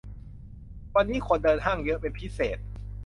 [0.95, 2.57] วันนี้คนเดินห้างเยอะเป็นพิเศษ